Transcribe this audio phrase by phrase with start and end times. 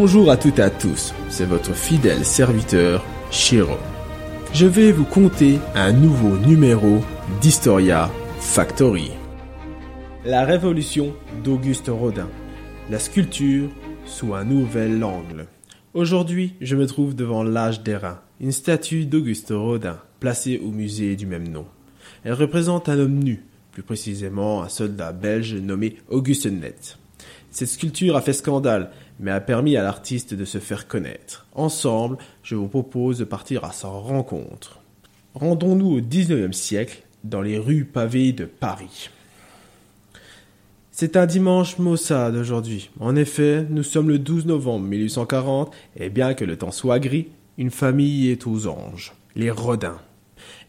[0.00, 3.74] Bonjour à toutes et à tous, c'est votre fidèle serviteur, Shiro.
[4.54, 7.00] Je vais vous conter un nouveau numéro
[7.40, 8.08] d'Historia
[8.38, 9.10] Factory.
[10.24, 12.28] La révolution d'Auguste Rodin.
[12.88, 13.70] La sculpture
[14.06, 15.48] sous un nouvel angle.
[15.94, 21.26] Aujourd'hui, je me trouve devant l'âge d'airain, une statue d'Auguste Rodin, placée au musée du
[21.26, 21.66] même nom.
[22.22, 23.42] Elle représente un homme nu,
[23.72, 26.98] plus précisément un soldat belge nommé Auguste Net.
[27.58, 31.48] Cette sculpture a fait scandale, mais a permis à l'artiste de se faire connaître.
[31.56, 34.78] Ensemble, je vous propose de partir à sa rencontre.
[35.34, 39.10] Rendons-nous au XIXe siècle, dans les rues pavées de Paris.
[40.92, 42.90] C'est un dimanche maussade aujourd'hui.
[43.00, 47.26] En effet, nous sommes le 12 novembre 1840, et bien que le temps soit gris,
[47.56, 49.98] une famille est aux anges, les Rodins.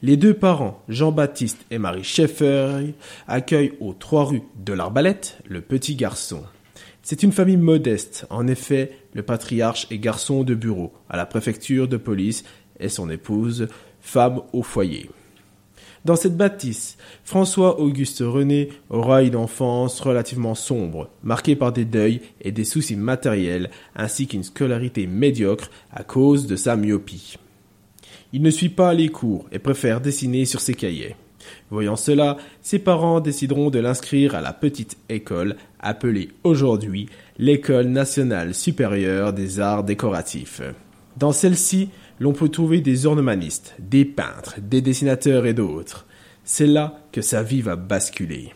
[0.02, 2.96] Les deux parents, Jean-Baptiste et Marie Scheffer,
[3.28, 6.42] accueillent aux trois rues de l'Arbalète le petit garçon.
[7.10, 8.28] C'est une famille modeste.
[8.30, 12.44] En effet, le patriarche est garçon de bureau à la préfecture de police
[12.80, 13.68] et son épouse
[14.00, 15.10] femme au foyer.
[16.06, 22.52] Dans cette bâtisse, François-Auguste René aura une enfance relativement sombre, marquée par des deuils et
[22.52, 27.38] des soucis matériels, ainsi qu'une scolarité médiocre à cause de sa myopie.
[28.34, 31.16] Il ne suit pas les cours et préfère dessiner sur ses cahiers.
[31.70, 38.54] Voyant cela, ses parents décideront de l'inscrire à la petite école appelée aujourd'hui l'École nationale
[38.54, 40.62] supérieure des arts décoratifs.
[41.18, 46.06] Dans celle-ci, l'on peut trouver des ornemanistes, des peintres, des dessinateurs et d'autres.
[46.44, 48.54] C'est là que sa vie va basculer.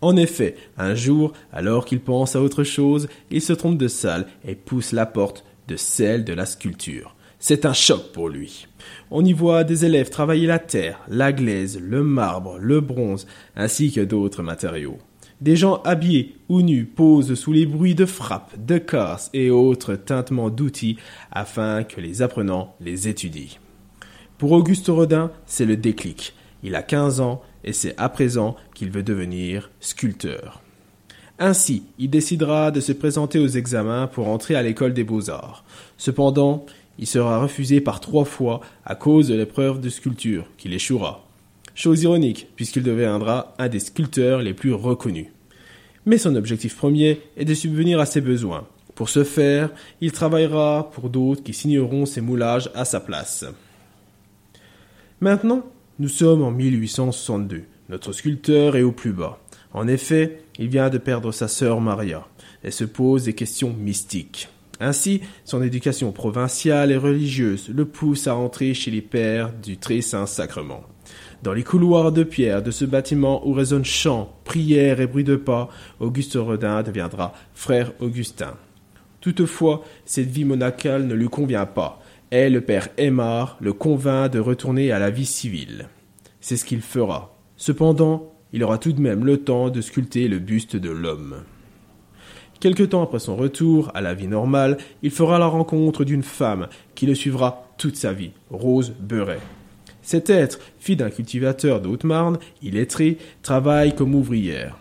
[0.00, 4.26] En effet, un jour, alors qu'il pense à autre chose, il se trompe de salle
[4.46, 7.14] et pousse la porte de celle de la sculpture.
[7.42, 8.66] C'est un choc pour lui.
[9.10, 13.90] On y voit des élèves travailler la terre, la glaise, le marbre, le bronze, ainsi
[13.90, 14.98] que d'autres matériaux.
[15.40, 19.94] Des gens habillés ou nus posent sous les bruits de frappe, de casse et autres
[19.94, 20.98] tintements d'outils
[21.32, 23.58] afin que les apprenants les étudient.
[24.36, 26.34] Pour Auguste Rodin, c'est le déclic.
[26.62, 30.60] Il a 15 ans et c'est à présent qu'il veut devenir sculpteur.
[31.38, 35.64] Ainsi, il décidera de se présenter aux examens pour entrer à l'école des beaux-arts.
[35.96, 36.66] Cependant,
[37.00, 41.26] il sera refusé par trois fois à cause de l'épreuve de sculpture, qu'il échouera.
[41.74, 45.28] Chose ironique, puisqu'il deviendra un des sculpteurs les plus reconnus.
[46.04, 48.66] Mais son objectif premier est de subvenir à ses besoins.
[48.94, 49.70] Pour ce faire,
[50.02, 53.46] il travaillera pour d'autres qui signeront ses moulages à sa place.
[55.20, 55.64] Maintenant,
[55.98, 57.62] nous sommes en 1862.
[57.88, 59.40] Notre sculpteur est au plus bas.
[59.72, 62.26] En effet, il vient de perdre sa sœur Maria
[62.62, 64.50] et se pose des questions mystiques.
[64.80, 70.00] Ainsi, son éducation provinciale et religieuse le pousse à entrer chez les pères du Très
[70.00, 70.82] Saint Sacrement.
[71.42, 75.36] Dans les couloirs de pierre de ce bâtiment où résonnent chants, prières et bruits de
[75.36, 75.68] pas,
[76.00, 78.54] Auguste Rodin deviendra frère Augustin.
[79.20, 84.38] Toutefois, cette vie monacale ne lui convient pas, et le père Aymar le convainc de
[84.38, 85.88] retourner à la vie civile.
[86.40, 87.36] C'est ce qu'il fera.
[87.56, 91.42] Cependant, il aura tout de même le temps de sculpter le buste de l'homme.
[92.60, 96.68] Quelque temps après son retour à la vie normale, il fera la rencontre d'une femme
[96.94, 99.40] qui le suivra toute sa vie, Rose Beuret.
[100.02, 104.76] Cet être, fille d'un cultivateur de Haute-Marne, illettré, travaille comme ouvrière.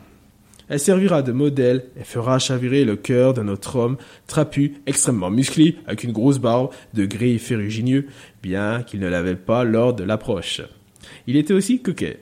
[0.68, 3.98] Elle servira de modèle et fera chavirer le cœur d'un autre homme
[4.28, 8.08] trapu, extrêmement musclé, avec une grosse barbe, de gris ferrugineux,
[8.44, 10.62] bien qu'il ne l'avait pas lors de l'approche.
[11.28, 12.20] Il était aussi coquet,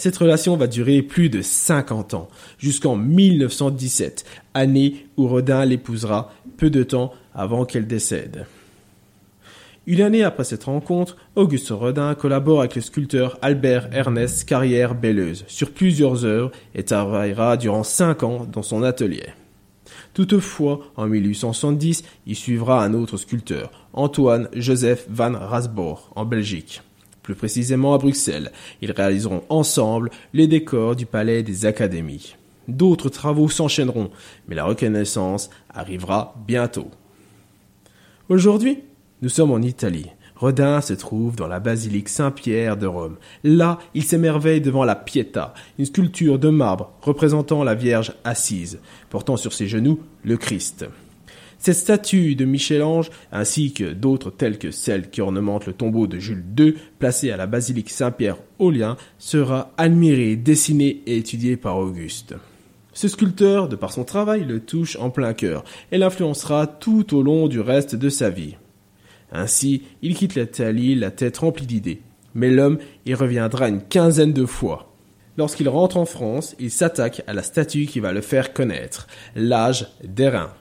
[0.00, 2.28] cette relation va durer plus de 50 ans,
[2.58, 4.24] jusqu'en 1917,
[4.54, 8.46] année où Rodin l'épousera peu de temps avant qu'elle décède.
[9.86, 15.44] Une année après cette rencontre, Auguste Rodin collabore avec le sculpteur Albert Ernest Carrière Belleuse
[15.48, 19.26] sur plusieurs œuvres et travaillera durant cinq ans dans son atelier.
[20.14, 26.82] Toutefois, en 1870, il suivra un autre sculpteur, Antoine Joseph van Rasbourg, en Belgique
[27.22, 28.52] plus précisément à Bruxelles.
[28.82, 32.36] Ils réaliseront ensemble les décors du palais des académies.
[32.68, 34.10] D'autres travaux s'enchaîneront,
[34.48, 36.90] mais la reconnaissance arrivera bientôt.
[38.28, 38.78] Aujourd'hui,
[39.22, 40.10] nous sommes en Italie.
[40.36, 43.16] Rodin se trouve dans la basilique Saint-Pierre de Rome.
[43.44, 48.80] Là, il s'émerveille devant la Pietà, une sculpture de marbre représentant la Vierge assise,
[49.10, 50.86] portant sur ses genoux le Christ.
[51.60, 56.18] Cette statue de Michel-Ange, ainsi que d'autres telles que celle qui ornemente le tombeau de
[56.18, 61.76] Jules II, placée à la basilique Saint-Pierre au Lien, sera admirée, dessinée et étudiée par
[61.76, 62.34] Auguste.
[62.94, 67.22] Ce sculpteur, de par son travail, le touche en plein cœur et l'influencera tout au
[67.22, 68.56] long du reste de sa vie.
[69.30, 72.00] Ainsi, il quitte l'Italie la tête remplie d'idées.
[72.32, 74.94] Mais l'homme y reviendra une quinzaine de fois.
[75.36, 79.88] Lorsqu'il rentre en France, il s'attaque à la statue qui va le faire connaître, l'âge
[80.02, 80.52] d'airain.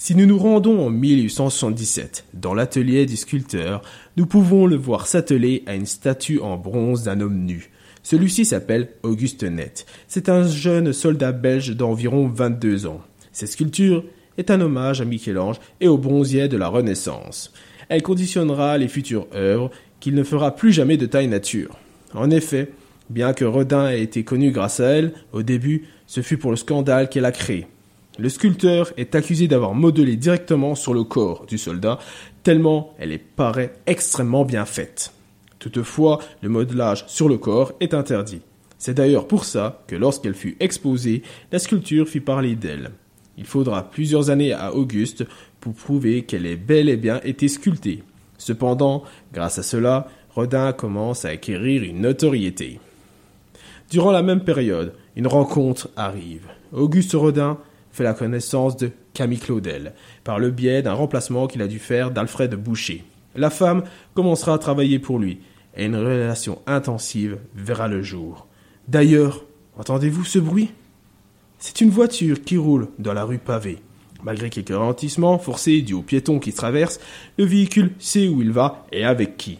[0.00, 3.82] Si nous nous rendons en 1877 dans l'atelier du sculpteur,
[4.16, 7.72] nous pouvons le voir s'atteler à une statue en bronze d'un homme nu.
[8.04, 9.86] Celui-ci s'appelle Auguste Net.
[10.06, 13.00] C'est un jeune soldat belge d'environ 22 ans.
[13.32, 14.04] Cette sculpture
[14.38, 17.52] est un hommage à Michel-Ange et aux bronziers de la Renaissance.
[17.88, 21.76] Elle conditionnera les futures œuvres qu'il ne fera plus jamais de taille nature.
[22.14, 22.70] En effet,
[23.10, 26.56] bien que Rodin ait été connu grâce à elle, au début, ce fut pour le
[26.56, 27.66] scandale qu'elle a créé.
[28.18, 32.00] Le sculpteur est accusé d'avoir modelé directement sur le corps du soldat,
[32.42, 35.12] tellement elle paraît extrêmement bien faite.
[35.60, 38.42] Toutefois, le modelage sur le corps est interdit.
[38.76, 41.22] C'est d'ailleurs pour ça que lorsqu'elle fut exposée,
[41.52, 42.90] la sculpture fit parler d'elle.
[43.36, 45.24] Il faudra plusieurs années à Auguste
[45.60, 48.02] pour prouver qu'elle ait bel et bien été sculptée.
[48.36, 52.80] Cependant, grâce à cela, Rodin commence à acquérir une notoriété.
[53.90, 56.46] Durant la même période, une rencontre arrive.
[56.72, 57.58] Auguste Rodin
[57.92, 59.94] fait la connaissance de Camille Claudel
[60.24, 63.04] par le biais d'un remplacement qu'il a dû faire d'Alfred Boucher.
[63.34, 65.40] La femme commencera à travailler pour lui
[65.76, 68.46] et une relation intensive verra le jour.
[68.88, 69.44] D'ailleurs,
[69.76, 70.70] entendez-vous ce bruit?
[71.58, 73.78] C'est une voiture qui roule dans la rue pavée.
[74.22, 77.00] Malgré quelques ralentissements forcés dus aux piétons qui traversent,
[77.36, 79.58] le véhicule sait où il va et avec qui.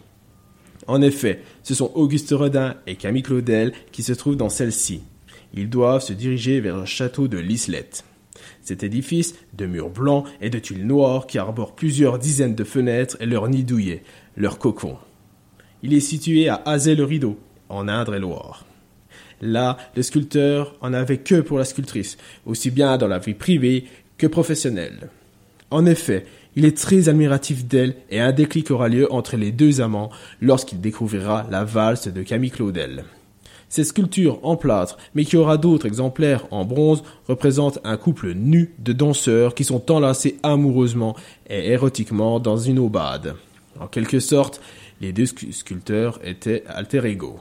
[0.86, 5.02] En effet, ce sont Auguste Rodin et Camille Claudel qui se trouvent dans celle-ci.
[5.54, 8.04] Ils doivent se diriger vers le château de l'Islette.
[8.68, 13.16] Cet édifice, de murs blancs et de tuiles noires qui arbore plusieurs dizaines de fenêtres
[13.18, 14.02] et leur nid douillet,
[14.36, 14.98] leur cocon.
[15.82, 17.38] Il est situé à Azay-le-Rideau,
[17.70, 18.66] en Indre-et-Loire.
[19.40, 23.86] Là, le sculpteur en avait que pour la sculptrice, aussi bien dans la vie privée
[24.18, 25.08] que professionnelle.
[25.70, 29.80] En effet, il est très admiratif d'elle et un déclic aura lieu entre les deux
[29.80, 30.10] amants
[30.42, 33.04] lorsqu'il découvrira la valse de Camille Claudel.
[33.68, 38.74] Cette sculpture en plâtre, mais qui aura d'autres exemplaires en bronze, représente un couple nu
[38.78, 41.14] de danseurs qui sont enlacés amoureusement
[41.48, 43.34] et érotiquement dans une aubade.
[43.78, 44.60] En quelque sorte,
[45.00, 47.38] les deux sculpteurs étaient alter ego.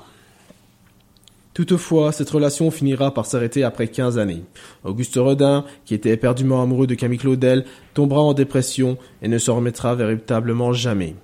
[1.53, 4.43] Toutefois, cette relation finira par s'arrêter après quinze années.
[4.83, 7.65] Auguste Rodin, qui était éperdument amoureux de Camille Claudel,
[7.95, 11.15] tombera en dépression et ne s'en remettra véritablement jamais.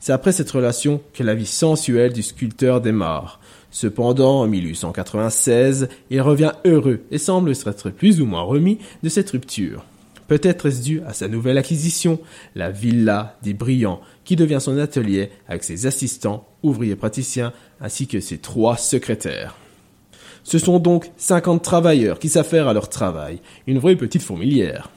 [0.00, 3.38] C'est après cette relation que la vie sensuelle du sculpteur démarre.
[3.78, 9.28] Cependant, en 1896, il revient heureux et semble s'être plus ou moins remis de cette
[9.28, 9.84] rupture.
[10.28, 12.18] Peut-être est-ce dû à sa nouvelle acquisition,
[12.54, 18.18] la villa des Brillants, qui devient son atelier avec ses assistants, ouvriers praticiens, ainsi que
[18.18, 19.56] ses trois secrétaires.
[20.42, 24.88] Ce sont donc cinquante travailleurs qui s'affairent à leur travail, une vraie petite fourmilière.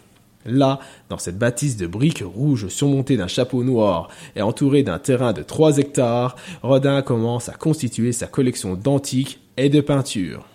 [0.49, 0.79] Là,
[1.09, 5.43] dans cette bâtisse de briques rouges surmontée d'un chapeau noir et entourée d'un terrain de
[5.43, 10.45] trois hectares, Rodin commence à constituer sa collection d'antiques et de peintures.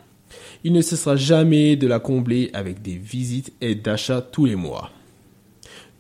[0.65, 4.91] Il ne cessera jamais de la combler avec des visites et d'achats tous les mois.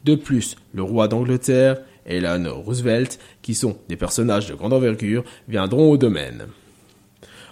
[0.04, 5.24] De plus, le roi d'Angleterre et Eleanor Roosevelt, qui sont des personnages de grande envergure,
[5.48, 6.46] viendront au domaine.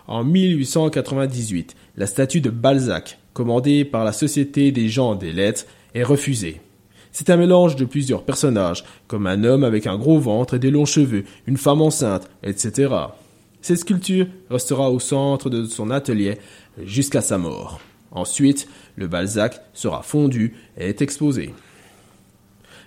[0.07, 6.03] En 1898, la statue de Balzac, commandée par la Société des gens des lettres, est
[6.03, 6.61] refusé.
[7.13, 10.71] C'est un mélange de plusieurs personnages, comme un homme avec un gros ventre et des
[10.71, 12.95] longs cheveux, une femme enceinte, etc.
[13.61, 16.39] Cette sculpture restera au centre de son atelier
[16.83, 17.81] jusqu'à sa mort.
[18.11, 21.55] Ensuite, le Balzac sera fondu et est exposé.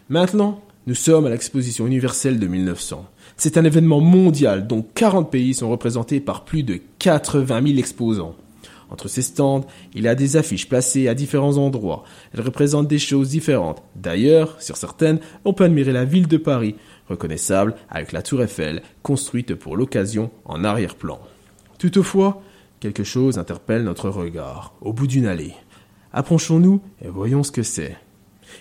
[0.09, 3.07] Maintenant, nous sommes à l'exposition universelle de 1900.
[3.37, 8.35] C'est un événement mondial dont 40 pays sont représentés par plus de 80 000 exposants.
[8.89, 12.03] Entre ces stands, il a des affiches placées à différents endroits.
[12.33, 13.81] Elles représentent des choses différentes.
[13.95, 16.75] D'ailleurs, sur certaines, on peut admirer la ville de Paris,
[17.09, 21.19] reconnaissable avec la tour Eiffel, construite pour l'occasion en arrière-plan.
[21.77, 22.41] Toutefois,
[22.79, 25.53] quelque chose interpelle notre regard, au bout d'une allée.
[26.13, 27.97] Approchons-nous et voyons ce que c'est.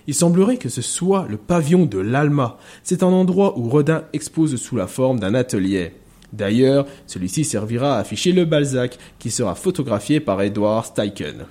[0.06, 2.58] Il semblerait que ce soit le pavillon de l'Alma.
[2.82, 5.92] C'est un endroit où Rodin expose sous la forme d'un atelier.
[6.34, 11.46] D'ailleurs, celui-ci servira à afficher le Balzac, qui sera photographié par Edward Steichen.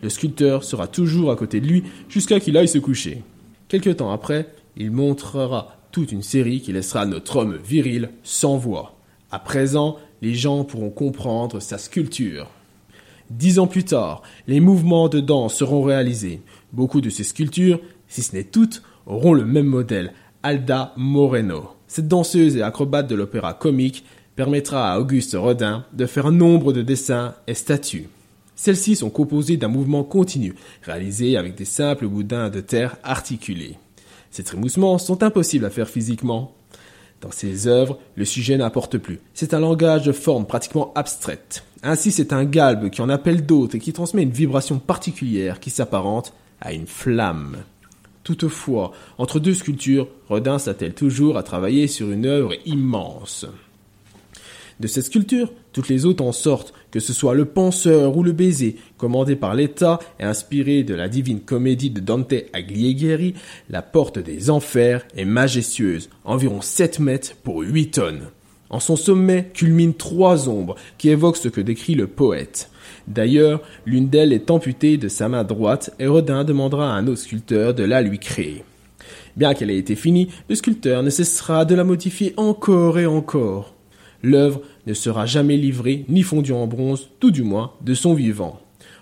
[0.00, 3.22] Le sculpteur sera toujours à côté de lui jusqu'à qu'il aille se coucher.
[3.66, 8.96] Quelque temps après, il montrera toute une série qui laissera notre homme viril sans voix.
[9.32, 12.48] À présent, les gens pourront comprendre sa sculpture.
[13.30, 16.42] Dix ans plus tard, les mouvements de danse seront réalisés.
[16.72, 20.12] Beaucoup de ces sculptures, si ce n'est toutes, auront le même modèle,
[20.44, 21.70] Alda Moreno.
[21.92, 26.80] Cette danseuse et acrobate de l'opéra comique permettra à Auguste Rodin de faire nombre de
[26.80, 28.08] dessins et statues.
[28.56, 33.76] Celles-ci sont composées d'un mouvement continu, réalisé avec des simples boudins de terre articulés.
[34.30, 36.54] Ces trémoussements sont impossibles à faire physiquement.
[37.20, 39.20] Dans ces œuvres, le sujet n'apporte plus.
[39.34, 41.62] C'est un langage de forme pratiquement abstraite.
[41.82, 45.68] Ainsi, c'est un galbe qui en appelle d'autres et qui transmet une vibration particulière qui
[45.68, 47.58] s'apparente à une flamme.
[48.24, 53.46] Toutefois, entre deux sculptures, Rodin s'attelle toujours à travailler sur une œuvre immense.
[54.80, 58.32] De cette sculpture, toutes les autres en sortent, que ce soit le penseur ou le
[58.32, 63.34] baiser, commandé par l'État et inspiré de la divine comédie de Dante Alighieri,
[63.70, 68.22] la porte des enfers est majestueuse, environ 7 mètres pour 8 tonnes.
[68.72, 72.70] En son sommet culminent trois ombres qui évoquent ce que décrit le poète.
[73.06, 77.20] D'ailleurs, l'une d'elles est amputée de sa main droite et Rodin demandera à un autre
[77.20, 78.64] sculpteur de la lui créer.
[79.36, 83.74] Bien qu'elle ait été finie, le sculpteur ne cessera de la modifier encore et encore.
[84.22, 88.60] L'œuvre ne sera jamais livrée ni fondue en bronze, tout du moins de son vivant.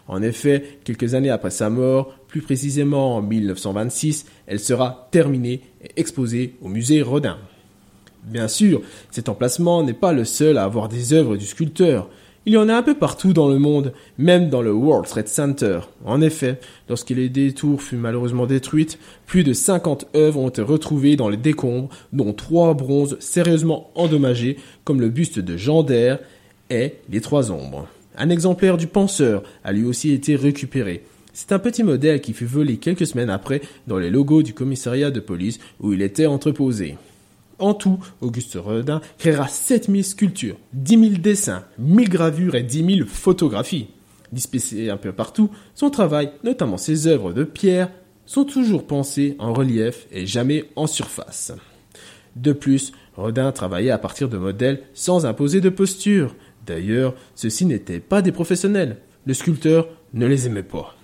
[0.09, 5.91] En effet, quelques années après sa mort, plus précisément en 1926, elle sera terminée et
[5.97, 7.39] exposée au musée Rodin.
[8.25, 12.09] Bien sûr, cet emplacement n'est pas le seul à avoir des œuvres du sculpteur.
[12.47, 15.29] Il y en a un peu partout dans le monde, même dans le World Trade
[15.29, 15.81] Center.
[16.07, 16.59] En effet,
[16.89, 21.37] lorsque les détours fut malheureusement détruite, plus de 50 œuvres ont été retrouvées dans les
[21.37, 25.85] décombres, dont trois bronzes sérieusement endommagés, comme le buste de Jean
[26.71, 27.89] et les trois ombres.
[28.17, 31.05] Un exemplaire du penseur a lui aussi été récupéré.
[31.33, 35.11] C'est un petit modèle qui fut volé quelques semaines après dans les logos du commissariat
[35.11, 36.97] de police où il était entreposé.
[37.61, 43.07] En tout, Auguste Rodin créera 7000 sculptures, 10 000 dessins, 1000 gravures et 10 000
[43.07, 43.89] photographies.
[44.33, 47.91] Dispersées un peu partout, son travail, notamment ses œuvres de pierre,
[48.25, 51.53] sont toujours pensées en relief et jamais en surface.
[52.37, 56.35] De plus, Rodin travaillait à partir de modèles sans imposer de posture.
[56.65, 58.99] D'ailleurs, ceux-ci n'étaient pas des professionnels.
[59.27, 60.95] Le sculpteur ne les aimait pas.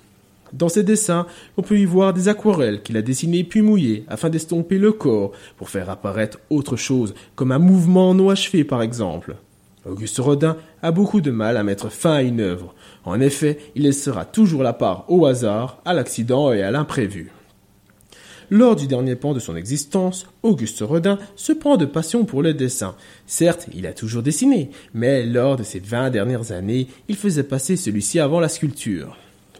[0.53, 1.27] Dans ses dessins,
[1.57, 5.33] on peut y voir des aquarelles qu'il a dessinées puis mouillées afin d'estomper le corps
[5.57, 9.37] pour faire apparaître autre chose, comme un mouvement non achevé par exemple.
[9.85, 12.75] Auguste Rodin a beaucoup de mal à mettre fin à une œuvre.
[13.05, 17.31] En effet, il laissera toujours la part au hasard, à l'accident et à l'imprévu.
[18.51, 22.55] Lors du dernier pan de son existence, Auguste Rodin se prend de passion pour le
[22.55, 22.95] dessin.
[23.27, 27.77] Certes, il a toujours dessiné, mais lors de ces vingt dernières années, il faisait passer
[27.77, 29.17] celui-ci avant la sculpture.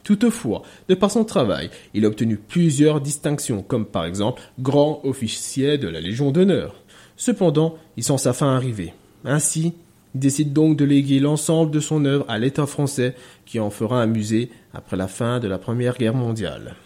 [0.07, 5.79] Toutefois, de par son travail, il a obtenu plusieurs distinctions, comme par exemple grand officier
[5.79, 6.77] de la Légion d'honneur.
[7.17, 8.95] Cependant, il sent sa fin arriver.
[9.25, 9.73] Ainsi,
[10.15, 14.01] il décide donc de léguer l'ensemble de son œuvre à l'État français, qui en fera
[14.01, 16.77] un musée après la fin de la Première Guerre mondiale.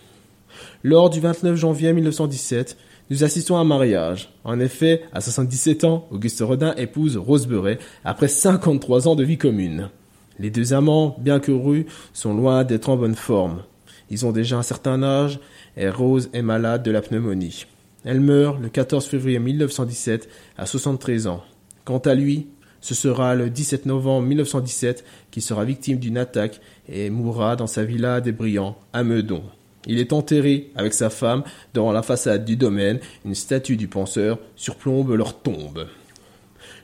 [0.83, 2.79] Lors du 29 janvier 1917,
[3.11, 4.31] nous assistons à un mariage.
[4.45, 9.37] En effet, à 77 ans, Auguste Rodin épouse Rose Beuret après 53 ans de vie
[9.37, 9.91] commune.
[10.40, 13.62] Les deux amants, bien que heureux, sont loin d'être en bonne forme.
[14.09, 15.38] Ils ont déjà un certain âge
[15.76, 17.66] et Rose est malade de la pneumonie.
[18.06, 21.44] Elle meurt le 14 février 1917 à 73 ans.
[21.85, 22.47] Quant à lui,
[22.80, 27.85] ce sera le 17 novembre 1917 qu'il sera victime d'une attaque et mourra dans sa
[27.85, 29.42] villa des Briands, à Meudon.
[29.87, 31.44] Il est enterré avec sa femme
[31.75, 32.99] dans la façade du domaine.
[33.26, 35.87] Une statue du penseur surplombe leur tombe.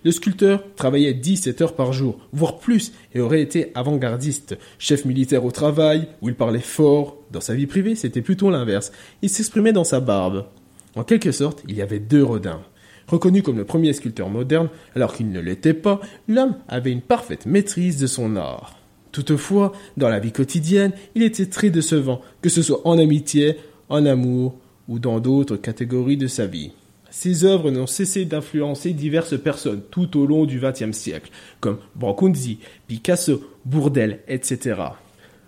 [0.07, 5.45] Le sculpteur travaillait 17 heures par jour, voire plus, et aurait été avant-gardiste, chef militaire
[5.45, 7.17] au travail, où il parlait fort.
[7.33, 8.93] Dans sa vie privée, c'était plutôt l'inverse.
[9.23, 10.47] Il s'exprimait dans sa barbe.
[10.95, 12.63] En quelque sorte, il y avait deux Rodins.
[13.09, 17.45] Reconnu comme le premier sculpteur moderne, alors qu'il ne l'était pas, l'homme avait une parfaite
[17.45, 18.79] maîtrise de son art.
[19.11, 23.57] Toutefois, dans la vie quotidienne, il était très décevant, que ce soit en amitié,
[23.89, 24.55] en amour
[24.87, 26.71] ou dans d'autres catégories de sa vie.
[27.19, 31.31] Ses œuvres n'ont cessé d'influencer diverses personnes tout au long du XXe siècle,
[31.61, 32.59] comme Brancusi,
[32.89, 34.83] Picasso, Bourdelle, etc.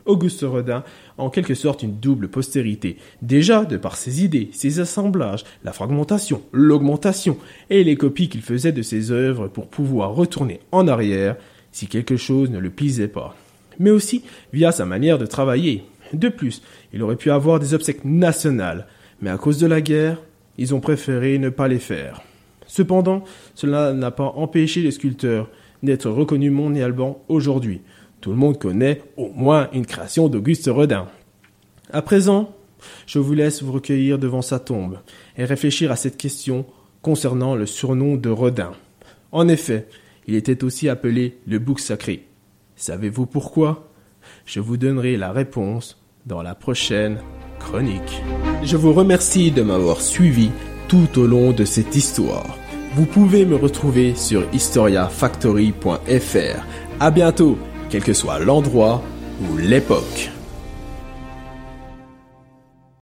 [0.07, 0.83] Auguste Rodin
[1.19, 5.75] a en quelque sorte une double postérité, déjà de par ses idées, ses assemblages, la
[5.75, 7.37] fragmentation, l'augmentation
[7.69, 11.37] et les copies qu'il faisait de ses œuvres pour pouvoir retourner en arrière
[11.71, 13.37] si quelque chose ne le plaisait pas,
[13.79, 14.23] mais aussi
[14.55, 15.85] via sa manière de travailler.
[16.15, 16.63] De plus,
[16.95, 18.87] il aurait pu avoir des obsèques nationales,
[19.21, 20.17] mais à cause de la guerre,
[20.59, 22.23] ils ont préféré ne pas les faire.
[22.67, 23.25] Cependant,
[23.55, 25.49] cela n'a pas empêché les sculpteurs
[25.83, 27.81] d'être reconnus mondialement aujourd'hui.
[28.21, 31.07] Tout le monde connaît au moins une création d'Auguste Rodin.
[31.91, 32.55] À présent,
[33.07, 34.99] je vous laisse vous recueillir devant sa tombe
[35.37, 36.67] et réfléchir à cette question
[37.01, 38.73] concernant le surnom de Rodin.
[39.33, 39.89] En effet,
[40.27, 42.27] il était aussi appelé le bouc sacré.
[42.77, 43.91] Savez-vous pourquoi?
[44.45, 47.19] Je vous donnerai la réponse dans la prochaine
[47.59, 48.23] chronique.
[48.63, 50.51] Je vous remercie de m'avoir suivi
[50.87, 52.59] tout au long de cette histoire.
[52.95, 56.67] Vous pouvez me retrouver sur historiafactory.fr.
[57.01, 57.59] À bientôt,
[57.89, 59.03] quel que soit l'endroit
[59.43, 60.31] ou l'époque.